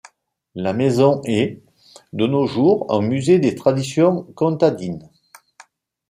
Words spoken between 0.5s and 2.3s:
La maison est, de